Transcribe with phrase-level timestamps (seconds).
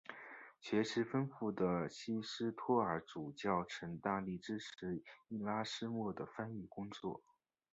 [0.59, 7.21] 学识丰富的滕斯托尔主教曾大力支持伊拉斯谟的翻译工作。